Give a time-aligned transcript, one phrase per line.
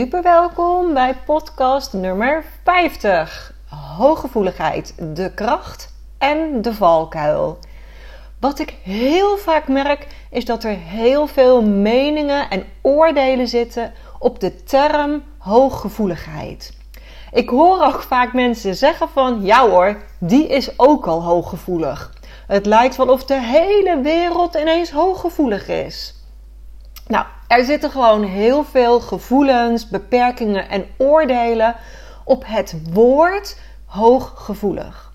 [0.00, 3.54] Super welkom bij podcast nummer 50.
[3.96, 7.58] Hooggevoeligheid, de kracht en de valkuil.
[8.38, 14.40] Wat ik heel vaak merk is dat er heel veel meningen en oordelen zitten op
[14.40, 16.76] de term hooggevoeligheid.
[17.32, 22.12] Ik hoor ook vaak mensen zeggen van ja hoor, die is ook al hooggevoelig.
[22.46, 26.19] Het lijkt wel of de hele wereld ineens hooggevoelig is.
[27.10, 31.76] Nou, er zitten gewoon heel veel gevoelens, beperkingen en oordelen
[32.24, 35.12] op het woord hooggevoelig.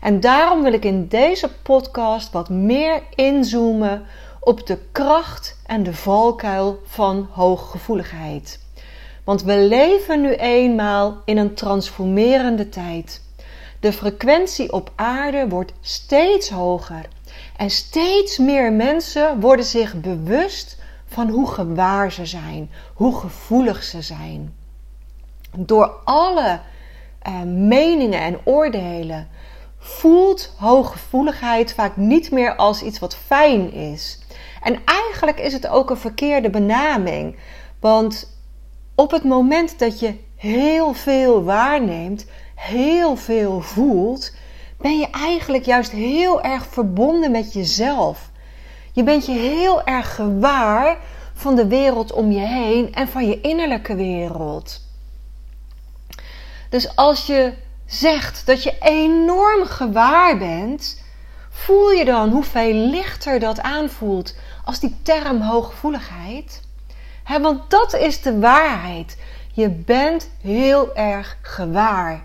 [0.00, 4.06] En daarom wil ik in deze podcast wat meer inzoomen
[4.40, 8.60] op de kracht en de valkuil van hooggevoeligheid.
[9.24, 13.22] Want we leven nu eenmaal in een transformerende tijd.
[13.80, 17.08] De frequentie op aarde wordt steeds hoger
[17.56, 20.82] en steeds meer mensen worden zich bewust
[21.14, 24.54] van hoe gewaar ze zijn, hoe gevoelig ze zijn.
[25.56, 26.60] Door alle
[27.28, 29.28] uh, meningen en oordelen
[29.78, 34.18] voelt hooggevoeligheid vaak niet meer als iets wat fijn is.
[34.62, 37.36] En eigenlijk is het ook een verkeerde benaming.
[37.80, 38.38] Want
[38.94, 44.34] op het moment dat je heel veel waarneemt, heel veel voelt,
[44.78, 48.30] ben je eigenlijk juist heel erg verbonden met jezelf.
[48.94, 50.96] Je bent je heel erg gewaar
[51.32, 54.80] van de wereld om je heen en van je innerlijke wereld.
[56.68, 57.54] Dus als je
[57.86, 61.02] zegt dat je enorm gewaar bent,
[61.50, 66.62] voel je dan hoeveel lichter dat aanvoelt als die term hooggevoeligheid?
[67.24, 69.16] He, want dat is de waarheid.
[69.52, 72.24] Je bent heel erg gewaar.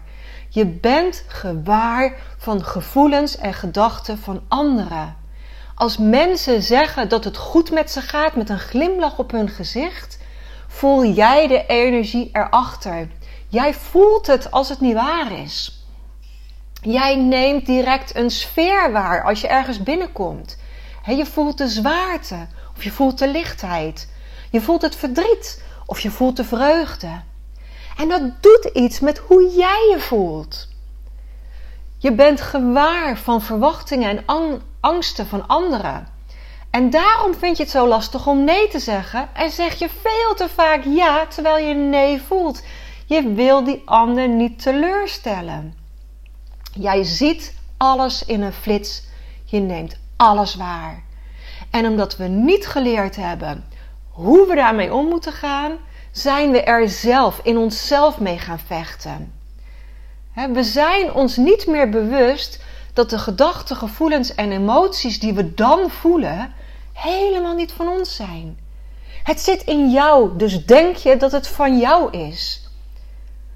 [0.50, 5.19] Je bent gewaar van gevoelens en gedachten van anderen.
[5.80, 10.20] Als mensen zeggen dat het goed met ze gaat met een glimlach op hun gezicht,
[10.68, 13.08] voel jij de energie erachter.
[13.48, 15.86] Jij voelt het als het niet waar is.
[16.82, 20.58] Jij neemt direct een sfeer waar als je ergens binnenkomt.
[21.06, 24.10] je voelt de zwaarte of je voelt de lichtheid.
[24.52, 27.22] Je voelt het verdriet of je voelt de vreugde.
[27.98, 30.68] En dat doet iets met hoe jij je voelt.
[31.98, 34.24] Je bent gewaar van verwachtingen en
[34.80, 36.08] angsten van anderen.
[36.70, 40.36] En daarom vind je het zo lastig om nee te zeggen en zeg je veel
[40.36, 42.64] te vaak ja terwijl je nee voelt.
[43.06, 45.74] Je wil die ander niet teleurstellen.
[46.74, 49.04] Jij ziet alles in een flits.
[49.46, 51.04] Je neemt alles waar.
[51.70, 53.66] En omdat we niet geleerd hebben
[54.10, 55.72] hoe we daarmee om moeten gaan,
[56.12, 59.34] zijn we er zelf in onszelf mee gaan vechten.
[60.54, 62.64] We zijn ons niet meer bewust
[63.00, 66.54] dat de gedachten, gevoelens en emoties die we dan voelen
[66.94, 68.60] helemaal niet van ons zijn.
[69.24, 72.70] Het zit in jou, dus denk je dat het van jou is.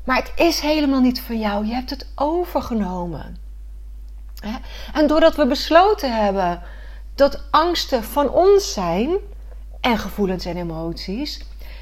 [0.04, 1.66] Maar het is helemaal niet van jou.
[1.66, 3.38] Je hebt het overgenomen.
[4.94, 6.62] En doordat we besloten hebben
[7.16, 9.18] dat angsten van ons zijn,
[9.82, 11.40] en gevoelens en emoties,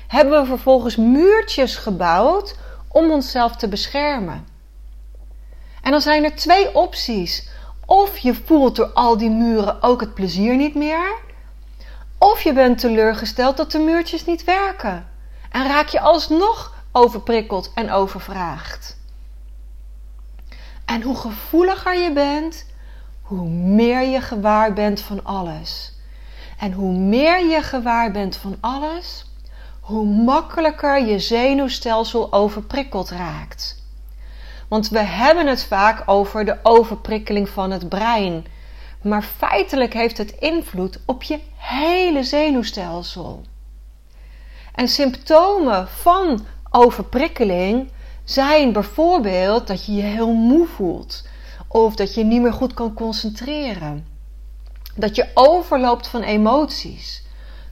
[0.08, 2.56] hebben we vervolgens muurtjes gebouwd
[2.88, 4.50] om onszelf te beschermen.
[5.82, 7.50] En dan zijn er twee opties.
[7.92, 11.16] Of je voelt door al die muren ook het plezier niet meer,
[12.18, 15.08] of je bent teleurgesteld dat de muurtjes niet werken.
[15.50, 18.98] En raak je alsnog overprikkeld en overvraagd.
[20.86, 22.66] En hoe gevoeliger je bent,
[23.22, 25.94] hoe meer je gewaar bent van alles.
[26.58, 29.26] En hoe meer je gewaar bent van alles,
[29.80, 33.81] hoe makkelijker je zenuwstelsel overprikkeld raakt.
[34.72, 38.46] Want we hebben het vaak over de overprikkeling van het brein.
[39.02, 43.42] Maar feitelijk heeft het invloed op je hele zenuwstelsel.
[44.76, 47.92] En symptomen van overprikkeling
[48.24, 51.28] zijn bijvoorbeeld dat je je heel moe voelt.
[51.68, 54.08] Of dat je niet meer goed kan concentreren.
[54.96, 57.24] Dat je overloopt van emoties.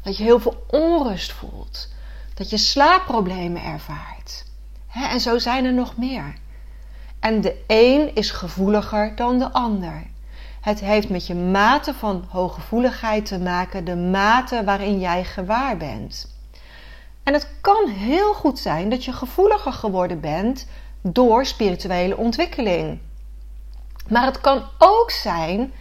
[0.04, 1.88] Dat je heel veel onrust voelt.
[2.34, 4.46] Dat je slaapproblemen ervaart.
[4.94, 6.48] en zo zijn er nog meer.
[7.20, 10.04] En de een is gevoeliger dan de ander.
[10.62, 16.38] Het heeft met je mate van hooggevoeligheid te maken, de mate waarin jij gewaar bent.
[17.24, 20.68] En het kan heel goed zijn dat je gevoeliger geworden bent
[21.02, 23.00] door spirituele ontwikkeling.
[24.08, 25.74] Maar het kan ook zijn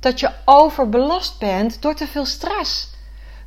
[0.00, 2.94] dat je overbelast bent door te veel stress.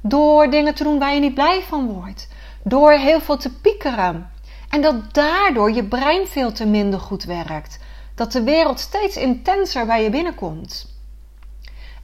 [0.02, 2.28] Door dingen te doen waar je niet blij van wordt.
[2.64, 4.32] Door heel veel te piekeren.
[4.70, 7.80] En dat daardoor je brein veel te minder goed werkt.
[8.16, 10.98] Dat de wereld steeds intenser bij je binnenkomt.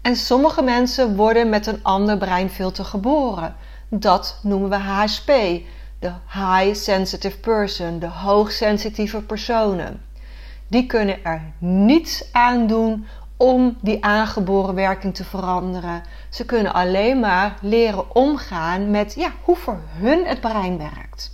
[0.02, 3.56] En sommige mensen worden met een ander breinfilter geboren.
[3.90, 5.28] Dat noemen we HSP,
[6.00, 10.02] de High Sensitive Person, de hoogsensitieve personen.
[10.68, 13.08] Die kunnen er niets aan doen
[13.38, 16.04] om die aangeboren werking te veranderen.
[16.30, 21.32] Ze kunnen alleen maar leren omgaan met ja, hoe voor hun het brein werkt.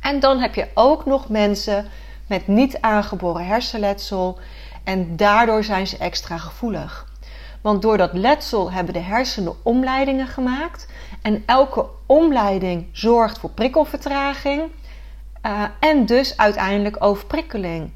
[0.00, 1.86] En dan heb je ook nog mensen
[2.26, 4.38] met niet aangeboren hersenletsel
[4.84, 7.08] en daardoor zijn ze extra gevoelig.
[7.60, 10.88] Want door dat letsel hebben de hersenen omleidingen gemaakt
[11.22, 14.62] en elke omleiding zorgt voor prikkelvertraging
[15.46, 17.90] uh, en dus uiteindelijk overprikkeling.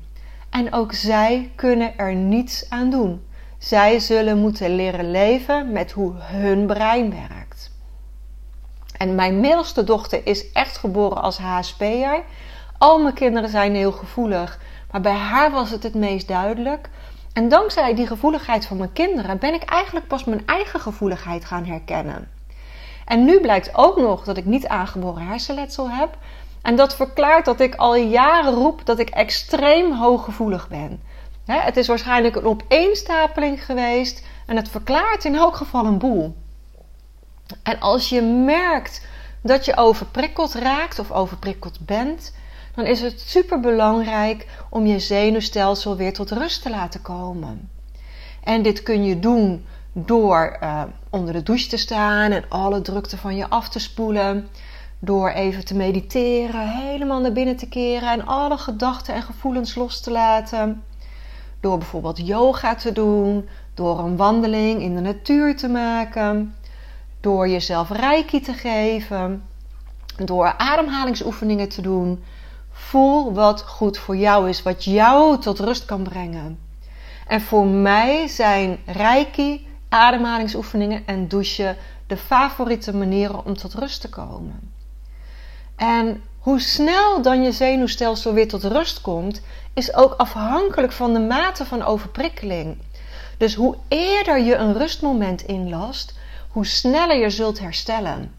[0.50, 3.24] En ook zij kunnen er niets aan doen.
[3.58, 7.43] Zij zullen moeten leren leven met hoe hun brein werkt.
[8.98, 12.22] En mijn middelste dochter is echt geboren als HSP'er.
[12.78, 14.58] Al mijn kinderen zijn heel gevoelig,
[14.90, 16.88] maar bij haar was het het meest duidelijk.
[17.32, 21.64] En dankzij die gevoeligheid van mijn kinderen ben ik eigenlijk pas mijn eigen gevoeligheid gaan
[21.64, 22.28] herkennen.
[23.04, 26.16] En nu blijkt ook nog dat ik niet aangeboren hersenletsel heb.
[26.62, 31.02] En dat verklaart dat ik al jaren roep dat ik extreem hooggevoelig ben.
[31.46, 36.36] Het is waarschijnlijk een opeenstapeling geweest en het verklaart in elk geval een boel.
[37.62, 39.06] En als je merkt
[39.40, 42.34] dat je overprikkeld raakt of overprikkeld bent,
[42.74, 47.70] dan is het super belangrijk om je zenuwstelsel weer tot rust te laten komen.
[48.42, 53.16] En dit kun je doen door uh, onder de douche te staan en alle drukte
[53.16, 54.48] van je af te spoelen.
[54.98, 60.00] Door even te mediteren, helemaal naar binnen te keren en alle gedachten en gevoelens los
[60.00, 60.82] te laten.
[61.60, 66.54] Door bijvoorbeeld yoga te doen, door een wandeling in de natuur te maken,
[67.24, 69.44] door jezelf reiki te geven,
[70.16, 72.24] door ademhalingsoefeningen te doen,
[72.74, 76.58] Voel wat goed voor jou is, wat jou tot rust kan brengen.
[77.26, 81.76] En voor mij zijn reiki, ademhalingsoefeningen en douchen
[82.06, 84.72] de favoriete manieren om tot rust te komen.
[85.76, 89.40] En hoe snel dan je zenuwstelsel weer tot rust komt,
[89.74, 92.78] is ook afhankelijk van de mate van overprikkeling.
[93.38, 96.14] Dus hoe eerder je een rustmoment inlast,
[96.54, 98.34] hoe sneller je zult herstellen.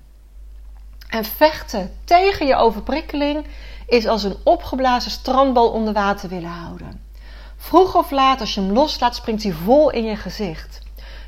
[1.10, 3.46] En vechten tegen je overprikkeling
[3.88, 7.02] is als een opgeblazen strandbal onder water willen houden.
[7.58, 10.82] Vroeg of laat, als je hem loslaat, springt hij vol in je gezicht.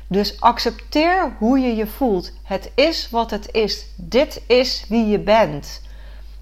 [0.06, 2.32] Dus accepteer hoe je je voelt.
[2.42, 3.86] Het is wat het is.
[3.96, 5.82] Dit is wie je bent.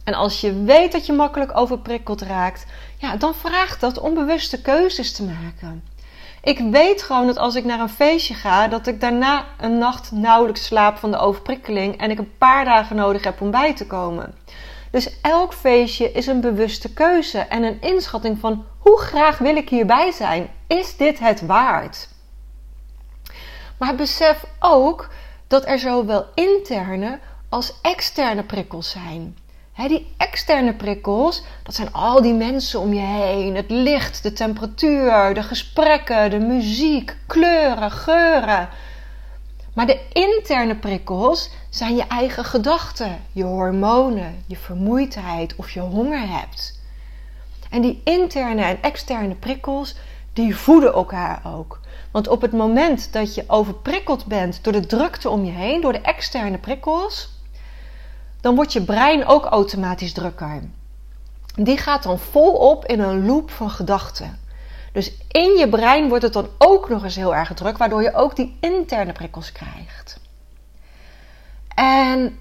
[0.04, 2.66] En als je weet dat je makkelijk overprikkeld raakt,
[2.96, 5.84] ja, dan vraagt dat om bewuste keuzes te maken.
[6.46, 10.12] Ik weet gewoon dat als ik naar een feestje ga, dat ik daarna een nacht
[10.12, 13.86] nauwelijks slaap van de overprikkeling en ik een paar dagen nodig heb om bij te
[13.86, 14.34] komen.
[14.90, 19.68] Dus elk feestje is een bewuste keuze en een inschatting van hoe graag wil ik
[19.68, 20.50] hierbij zijn?
[20.66, 22.08] Is dit het waard?
[23.78, 25.08] Maar besef ook
[25.46, 29.36] dat er zowel interne als externe prikkels zijn.
[29.84, 33.56] Die externe prikkels, dat zijn al die mensen om je heen.
[33.56, 38.68] Het licht, de temperatuur, de gesprekken, de muziek, kleuren, geuren.
[39.74, 46.28] Maar de interne prikkels zijn je eigen gedachten, je hormonen, je vermoeidheid of je honger
[46.28, 46.80] hebt.
[47.70, 49.94] En die interne en externe prikkels,
[50.32, 51.80] die voeden elkaar ook.
[52.10, 55.92] Want op het moment dat je overprikkeld bent door de drukte om je heen, door
[55.92, 57.35] de externe prikkels,
[58.46, 60.62] dan wordt je brein ook automatisch drukker.
[61.54, 64.38] Die gaat dan volop in een loop van gedachten.
[64.92, 68.14] Dus in je brein wordt het dan ook nog eens heel erg druk, waardoor je
[68.14, 70.20] ook die interne prikkels krijgt.
[71.74, 72.38] En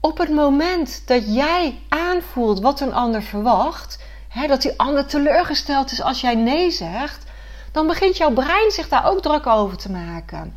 [0.00, 5.92] op het moment dat jij aanvoelt wat een ander verwacht, hè, dat die ander teleurgesteld
[5.92, 7.24] is als jij nee zegt,
[7.72, 10.56] dan begint jouw brein zich daar ook druk over te maken.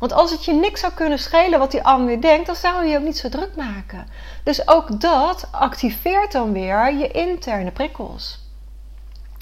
[0.00, 2.90] Want als het je niks zou kunnen schelen wat die ander denkt, dan zou je
[2.90, 4.06] je ook niet zo druk maken.
[4.44, 8.38] Dus ook dat activeert dan weer je interne prikkels.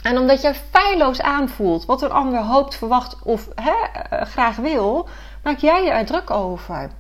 [0.03, 5.09] En omdat jij feilloos aanvoelt wat een ander hoopt, verwacht of hè, eh, graag wil,
[5.43, 6.91] maak jij je er druk over.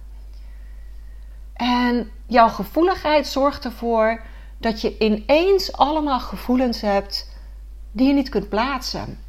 [1.54, 4.22] En jouw gevoeligheid zorgt ervoor
[4.58, 7.36] dat je ineens allemaal gevoelens hebt
[7.92, 9.26] die je niet kunt plaatsen.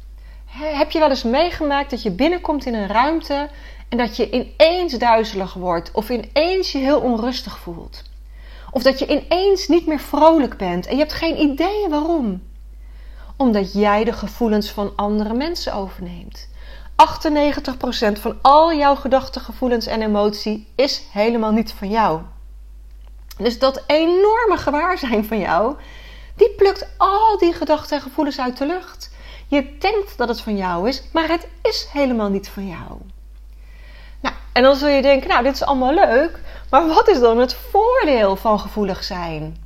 [0.52, 3.48] heb je wel eens meegemaakt dat je binnenkomt in een ruimte
[3.90, 8.02] en dat je ineens duizelig wordt of ineens je heel onrustig voelt?
[8.70, 12.42] Of dat je ineens niet meer vrolijk bent en je hebt geen idee waarom?
[13.36, 16.48] Omdat jij de gevoelens van andere mensen overneemt.
[18.16, 22.20] 98% van al jouw gedachten, gevoelens en emotie is helemaal niet van jou.
[23.38, 25.76] Dus dat enorme gewaarzijn van jou,
[26.36, 29.10] die plukt al die gedachten en gevoelens uit de lucht.
[29.48, 33.00] Je denkt dat het van jou is, maar het is helemaal niet van jou.
[34.20, 37.38] Nou, en dan zul je denken, nou, dit is allemaal leuk, maar wat is dan
[37.38, 39.56] het voordeel van gevoelig zijn?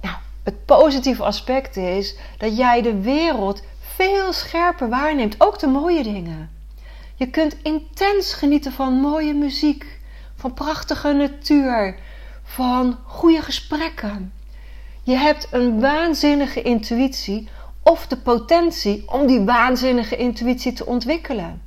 [0.00, 6.02] Nou, het positieve aspect is dat jij de wereld veel scherper waarneemt, ook de mooie
[6.02, 6.50] dingen.
[7.14, 9.98] Je kunt intens genieten van mooie muziek,
[10.36, 11.98] van prachtige natuur,
[12.42, 14.32] van goede gesprekken.
[15.02, 17.48] Je hebt een waanzinnige intuïtie
[17.82, 21.62] of de potentie om die waanzinnige intuïtie te ontwikkelen.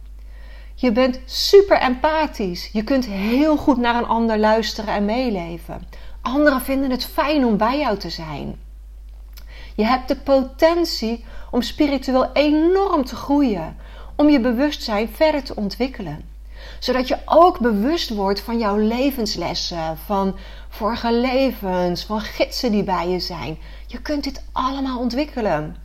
[0.75, 2.69] Je bent super empathisch.
[2.71, 5.87] Je kunt heel goed naar een ander luisteren en meeleven.
[6.21, 8.59] Anderen vinden het fijn om bij jou te zijn.
[9.75, 13.77] Je hebt de potentie om spiritueel enorm te groeien,
[14.15, 16.29] om je bewustzijn verder te ontwikkelen.
[16.79, 20.35] Zodat je ook bewust wordt van jouw levenslessen, van
[20.69, 23.57] vorige levens, van gidsen die bij je zijn.
[23.87, 25.75] Je kunt dit allemaal ontwikkelen.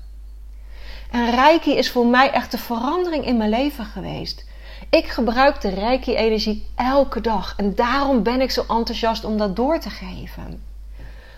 [1.10, 4.45] En Reiki is voor mij echt de verandering in mijn leven geweest.
[4.90, 9.78] Ik gebruik de Reiki-energie elke dag en daarom ben ik zo enthousiast om dat door
[9.78, 10.62] te geven.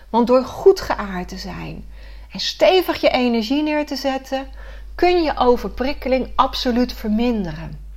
[0.09, 1.85] Want door goed geaard te zijn
[2.31, 4.47] en stevig je energie neer te zetten,
[4.95, 7.87] kun je overprikkeling absoluut verminderen.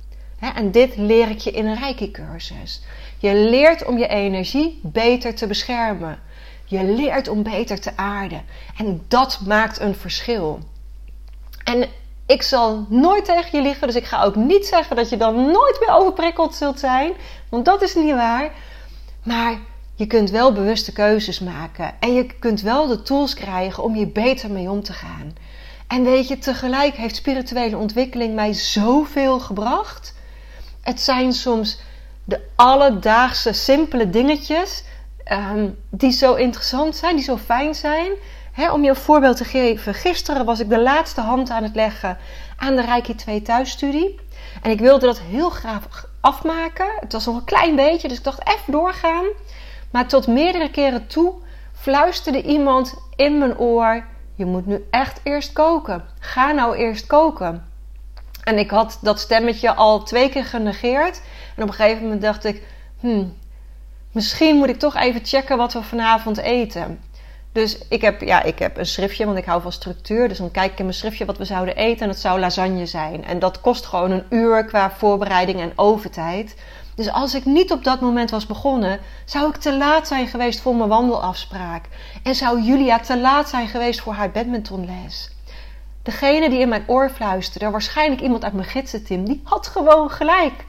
[0.55, 2.81] En dit leer ik je in een Reiki-cursus.
[3.17, 6.19] Je leert om je energie beter te beschermen.
[6.65, 8.41] Je leert om beter te aarden.
[8.77, 10.59] En dat maakt een verschil.
[11.63, 11.87] En
[12.33, 15.35] ik zal nooit tegen je liegen, dus ik ga ook niet zeggen dat je dan
[15.35, 17.13] nooit meer overprikkeld zult zijn,
[17.49, 18.51] want dat is niet waar.
[19.23, 19.57] Maar
[19.95, 24.07] je kunt wel bewuste keuzes maken en je kunt wel de tools krijgen om je
[24.07, 25.35] beter mee om te gaan.
[25.87, 30.15] En weet je, tegelijk heeft spirituele ontwikkeling mij zoveel gebracht.
[30.81, 31.79] Het zijn soms
[32.23, 34.83] de alledaagse, simpele dingetjes
[35.23, 38.11] ehm, die zo interessant zijn, die zo fijn zijn
[38.57, 39.93] om je een voorbeeld te geven.
[39.93, 42.17] Gisteren was ik de laatste hand aan het leggen
[42.57, 44.19] aan de Reiki 2 thuisstudie.
[44.61, 46.87] En ik wilde dat heel graag afmaken.
[46.99, 49.25] Het was nog een klein beetje, dus ik dacht even doorgaan.
[49.91, 51.33] Maar tot meerdere keren toe
[51.73, 54.05] fluisterde iemand in mijn oor:
[54.35, 56.03] Je moet nu echt eerst koken.
[56.19, 57.67] Ga nou eerst koken.
[58.43, 61.21] En ik had dat stemmetje al twee keer genegeerd.
[61.55, 62.63] En op een gegeven moment dacht ik:
[62.99, 63.37] hmm,
[64.11, 66.99] misschien moet ik toch even checken wat we vanavond eten.
[67.53, 70.27] Dus ik heb, ja, ik heb een schriftje, want ik hou van structuur.
[70.27, 72.01] Dus dan kijk ik in mijn schriftje wat we zouden eten.
[72.01, 73.25] En het zou lasagne zijn.
[73.25, 76.55] En dat kost gewoon een uur qua voorbereiding en overtijd.
[76.95, 80.59] Dus als ik niet op dat moment was begonnen, zou ik te laat zijn geweest
[80.59, 81.85] voor mijn wandelafspraak.
[82.23, 85.31] En zou Julia te laat zijn geweest voor haar badmintonles.
[86.03, 90.65] Degene die in mijn oor fluisterde, waarschijnlijk iemand uit mijn gidsenteam, die had gewoon gelijk.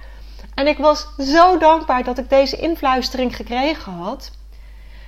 [0.55, 4.31] En ik was zo dankbaar dat ik deze influistering gekregen had.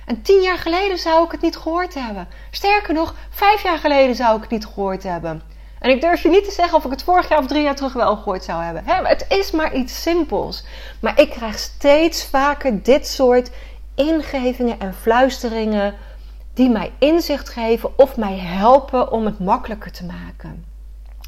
[0.07, 2.27] En tien jaar geleden zou ik het niet gehoord hebben.
[2.51, 5.41] Sterker nog, vijf jaar geleden zou ik het niet gehoord hebben.
[5.79, 7.75] En ik durf je niet te zeggen of ik het vorig jaar of drie jaar
[7.75, 8.85] terug wel gehoord zou hebben.
[8.85, 10.65] het is maar iets simpels.
[10.99, 13.51] Maar ik krijg steeds vaker dit soort
[13.95, 15.95] ingevingen en fluisteringen
[16.53, 20.65] die mij inzicht geven of mij helpen om het makkelijker te maken.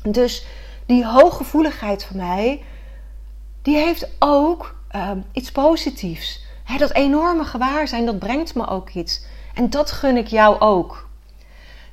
[0.03, 0.45] Dus
[0.86, 2.63] die hooggevoeligheid van mij,
[3.62, 9.21] die heeft ook ehm, iets positiefs dat enorme gewaarzijn, dat brengt me ook iets.
[9.53, 11.07] En dat gun ik jou ook.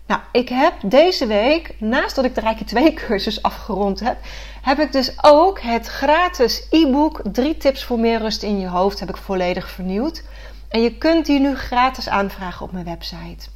[0.07, 4.17] Nou, ik heb deze week, naast dat ik de Rijke 2 cursus afgerond heb,
[4.63, 9.01] heb ik dus ook het gratis e-book 3 tips voor meer rust in je hoofd
[9.01, 10.23] heb ik volledig vernieuwd.
[10.69, 13.49] En je kunt die nu gratis aanvragen op mijn website.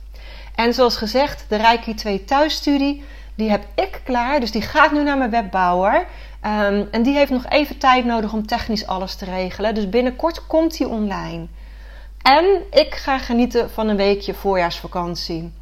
[0.54, 4.40] En zoals gezegd, de Reiki 2 thuisstudie, die heb ik klaar.
[4.40, 6.06] Dus die gaat nu naar mijn webbouwer.
[6.46, 9.74] Um, en die heeft nog even tijd nodig om technisch alles te regelen.
[9.74, 11.46] Dus binnenkort komt die online.
[12.22, 15.52] En ik ga genieten van een weekje voorjaarsvakantie.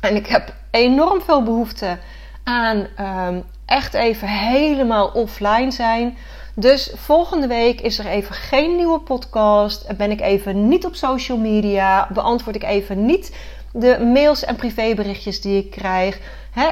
[0.00, 1.98] En ik heb enorm veel behoefte
[2.44, 6.16] aan um, echt even helemaal offline zijn.
[6.54, 9.96] Dus volgende week is er even geen nieuwe podcast.
[9.96, 12.08] Ben ik even niet op social media.
[12.12, 13.36] Beantwoord ik even niet
[13.72, 16.18] de mails en privéberichtjes die ik krijg.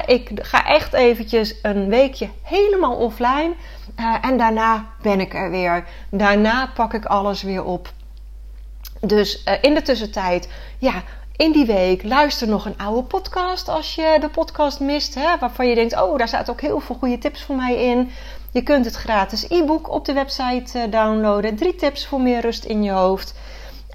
[0.05, 3.53] ik ga echt eventjes een weekje helemaal offline.
[3.99, 5.87] Uh, en daarna ben ik er weer.
[6.11, 7.91] Daarna pak ik alles weer op.
[9.01, 11.03] Dus uh, in de tussentijd, ja,
[11.35, 15.67] in die week luister nog een oude podcast als je de podcast mist, hè, waarvan
[15.67, 18.11] je denkt: oh, daar staat ook heel veel goede tips voor mij in.
[18.51, 21.55] Je kunt het gratis e-book op de website eh, downloaden.
[21.55, 23.33] Drie tips voor meer rust in je hoofd.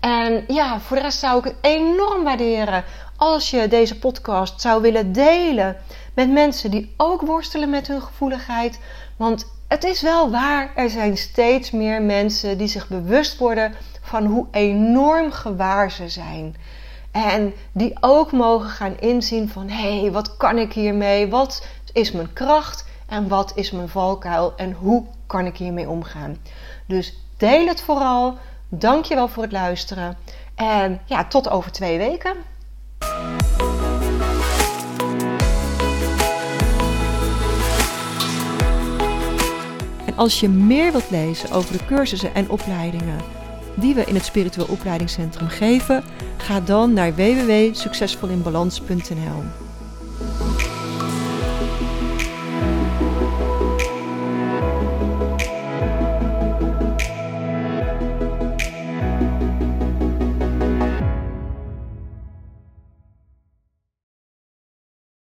[0.05, 2.85] En ja, voor de rest zou ik het enorm waarderen
[3.17, 5.77] als je deze podcast zou willen delen
[6.15, 8.81] met mensen die ook worstelen met hun gevoeligheid.
[9.17, 14.25] Want het is wel waar, er zijn steeds meer mensen die zich bewust worden van
[14.25, 16.57] hoe enorm gewaar ze zijn.
[17.11, 21.29] En die ook mogen gaan inzien van hé, hey, wat kan ik hiermee?
[21.29, 26.37] Wat is mijn kracht en wat is mijn valkuil en hoe kan ik hiermee omgaan?
[26.87, 28.39] Dus deel het vooral.
[28.79, 30.17] Dank je wel voor het luisteren.
[30.55, 32.37] En ja, tot over twee weken.
[40.07, 43.21] En als je meer wilt lezen over de cursussen en opleidingen
[43.77, 46.05] die we in het Spiritueel Opleidingscentrum geven,
[46.37, 49.64] ga dan naar www.succesvolinbalans.nl.